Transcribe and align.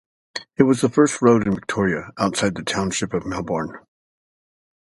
It 0.57 0.63
was 0.63 0.81
the 0.81 0.89
first 0.89 1.21
road 1.21 1.45
in 1.45 1.53
Victoria 1.53 2.09
outside 2.17 2.55
the 2.55 2.63
township 2.63 3.13
of 3.13 3.23
Melbourne. 3.23 3.85